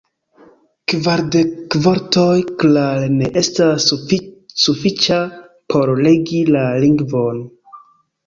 Kvardek 0.91 1.75
vortoj 1.87 2.37
klare 2.63 3.11
ne 3.19 3.27
estas 3.43 3.85
sufiĉa 4.63 5.19
por 5.75 5.93
regi 6.03 6.41
la 6.57 6.65
lingvon. 6.87 7.45